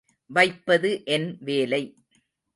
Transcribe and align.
வைப்பது 0.29 1.01
என் 1.05 1.37
வேலை. 1.39 1.81